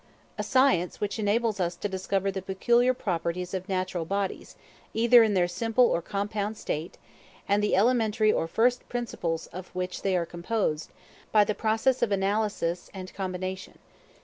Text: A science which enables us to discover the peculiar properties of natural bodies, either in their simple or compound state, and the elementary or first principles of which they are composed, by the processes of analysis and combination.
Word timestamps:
A 0.39 0.41
science 0.41 0.99
which 0.99 1.19
enables 1.19 1.59
us 1.59 1.75
to 1.75 1.87
discover 1.87 2.31
the 2.31 2.41
peculiar 2.41 2.91
properties 2.91 3.53
of 3.53 3.69
natural 3.69 4.03
bodies, 4.03 4.55
either 4.95 5.21
in 5.21 5.35
their 5.35 5.47
simple 5.47 5.85
or 5.85 6.01
compound 6.01 6.57
state, 6.57 6.97
and 7.47 7.61
the 7.61 7.75
elementary 7.75 8.33
or 8.33 8.47
first 8.47 8.89
principles 8.89 9.45
of 9.53 9.67
which 9.75 10.01
they 10.01 10.17
are 10.17 10.25
composed, 10.25 10.89
by 11.31 11.43
the 11.43 11.53
processes 11.53 12.01
of 12.01 12.11
analysis 12.11 12.89
and 12.95 13.13
combination. 13.13 13.77